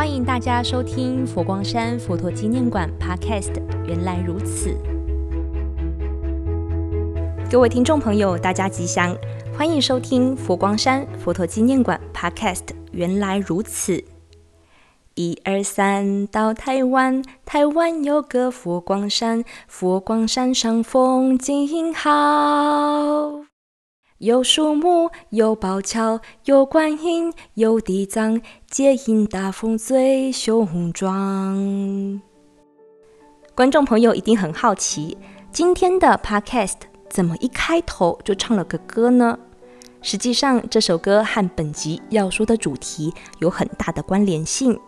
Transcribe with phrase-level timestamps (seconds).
[0.00, 3.52] 欢迎大家收听佛光山佛陀纪念馆 Podcast。
[3.86, 4.74] 原来如此，
[7.50, 9.14] 各位听众朋友，大家吉祥，
[9.54, 12.62] 欢迎收听佛光山佛陀纪念馆 Podcast。
[12.92, 14.02] 原来如此，
[15.16, 23.49] 一二三，到台湾，台湾有个佛光山，佛光山上风景好。
[24.20, 32.20] 有树木，有宝桥，有观音，有地藏，皆因大风最雄壮。
[33.54, 35.16] 观众朋友一定很好奇，
[35.50, 36.74] 今天的 Podcast
[37.08, 39.38] 怎么一开头就唱了个歌呢？
[40.02, 44.78] 实际上，这首歌和本集要说的主题有很大的关联性。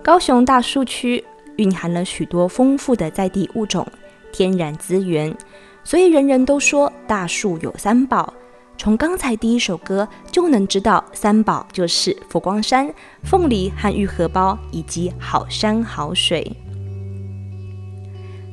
[0.00, 1.24] 高雄大树区
[1.56, 3.84] 蕴含了许多丰富的在地物种、
[4.30, 5.36] 天然资源，
[5.82, 8.32] 所以人人都说大树有三宝。
[8.76, 12.92] 从刚才第一首歌就能知道，三宝就是佛光山、
[13.22, 16.50] 凤梨和玉荷包，以及好山好水。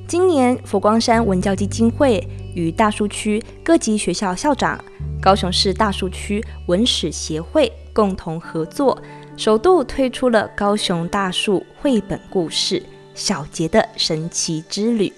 [0.08, 4.78] 今年佛光山文教基金会与大树区各级学校校长、
[5.22, 9.02] 高雄市大树区文史协会共同合作，
[9.38, 12.80] 首度推出了高雄大树绘本故事
[13.16, 15.12] 《小杰的神奇之旅：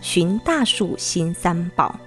[0.00, 1.98] 寻大树新三宝》。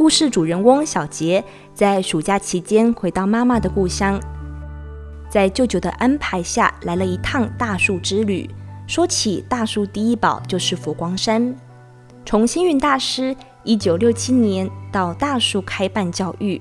[0.00, 4.18] 故事主人翁小杰在暑假期间回到妈妈的故乡，
[5.28, 8.48] 在舅舅的安排下来了一趟大树之旅。
[8.86, 11.54] 说起大树第一宝就是佛光山，
[12.24, 16.58] 从星云大师一九六七年到大树开办教育，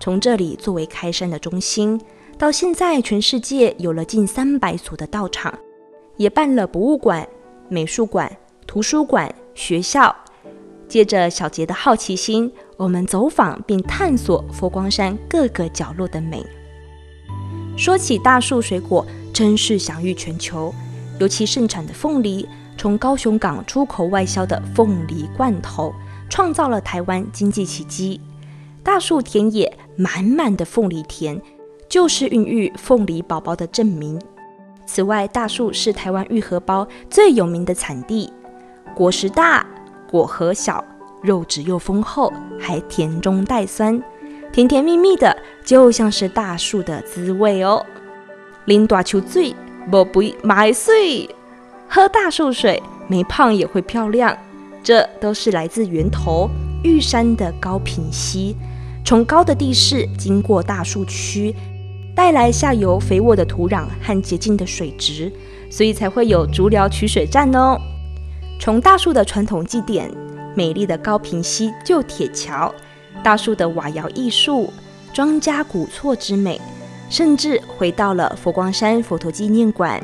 [0.00, 2.00] 从这里作为开山的中心，
[2.36, 5.56] 到现在全世界有了近三百所的道场，
[6.16, 7.24] 也办了博物馆、
[7.68, 10.12] 美术馆、图书馆、学校。
[10.88, 16.42] 借着小杰的好奇心，我们走访并探索佛光山各个角落的美。
[17.76, 20.74] 说起大树水果，真是享誉全球，
[21.18, 25.92] 尤其盛产的凤梨，从高雄港出口外销的凤梨罐头，
[26.30, 28.18] 创造了台湾经济奇迹。
[28.82, 31.38] 大树田野满满的凤梨田，
[31.86, 34.18] 就是孕育凤梨宝宝的证明。
[34.86, 38.32] 此外，大树是台湾玉荷包最有名的产地，
[38.94, 39.66] 果实大。
[40.10, 40.84] 果核小，
[41.22, 44.02] 肉质又丰厚，还甜中带酸，
[44.52, 47.84] 甜甜蜜蜜的，就像是大树的滋味哦。
[48.66, 49.54] 啉大树水，
[49.90, 51.28] 不肥买水，
[51.88, 54.36] 喝大树水，没胖也会漂亮。
[54.82, 56.48] 这都是来自源头
[56.82, 58.56] 玉山的高屏溪，
[59.04, 61.54] 从高的地势经过大树区，
[62.14, 65.30] 带来下游肥沃的土壤和洁净的水质，
[65.70, 67.78] 所以才会有竹寮取水站哦。
[68.58, 70.10] 从大树的传统祭典、
[70.54, 72.74] 美丽的高平溪旧铁桥、
[73.22, 74.72] 大树的瓦窑艺术、
[75.12, 76.60] 庄家古厝之美，
[77.08, 80.02] 甚至回到了佛光山佛陀纪念馆，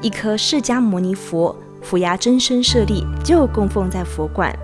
[0.00, 4.54] 一颗释迦牟尼佛俯牙真身舍利就供奉在佛馆。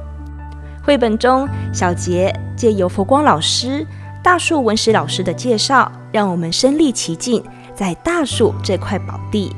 [0.83, 3.87] 绘本中，小杰借由佛光老师、
[4.23, 7.45] 大树文史老师的介绍，让我们身历其境
[7.75, 9.55] 在大树这块宝地。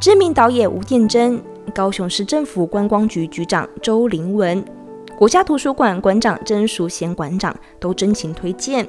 [0.00, 1.42] 知名导演吴念真。
[1.78, 4.64] 高雄市政府观光局局长周林文、
[5.16, 8.84] 国家图书馆馆长曾淑贤馆长都真情推荐，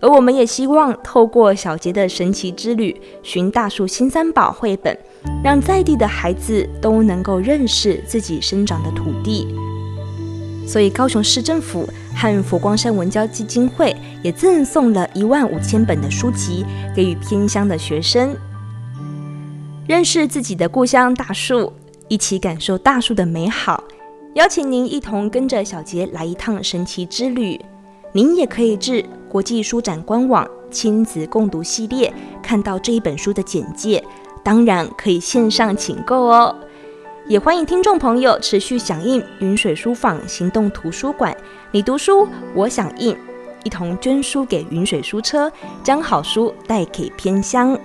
[0.00, 4.96] 而我们也希望透过小杰的神奇之旅寻大树新三宝绘本，
[5.42, 9.52] 让在地的孩子都能够认识自己生长的土地。
[10.64, 13.92] 所以高雄市政府和佛光山文教基金会
[14.22, 16.64] 也赠送了一万五千本的书籍
[16.94, 18.36] 给予偏乡的学生，
[19.88, 21.72] 认识自己的故乡大树。
[22.10, 23.84] 一起感受大树的美好，
[24.34, 27.58] 邀请您一同跟着小杰来一趟神奇之旅。
[28.10, 32.12] 您也可以至国际书展官网亲子共读系列
[32.42, 34.04] 看到这一本书的简介，
[34.42, 36.52] 当然可以线上请购哦。
[37.28, 41.32] 也欢迎听众朋友持续响应云水书坊行动图书馆，
[41.70, 42.26] 你读书
[42.56, 43.16] 我响应，
[43.62, 45.48] 一同捐书给云水书车，
[45.84, 47.78] 将好书带给偏乡。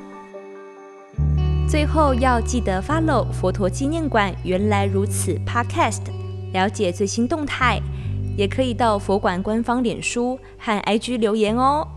[1.96, 6.02] 后要记得 follow 佛陀纪念馆原来如此 Podcast，
[6.52, 7.80] 了解最新动态，
[8.36, 11.88] 也可以到佛馆官方脸书和 IG 留言哦。